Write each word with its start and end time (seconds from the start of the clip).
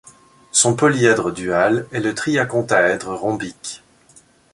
Son 0.51 0.75
polyèdre 0.75 1.29
dual 1.31 1.85
est 1.91 1.99
le 1.99 2.15
triacontaèdre 2.15 3.13
rhombique. 3.13 3.83